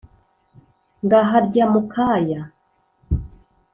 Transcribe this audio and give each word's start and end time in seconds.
ngaharya 1.05 1.65
mukaya 1.73 2.41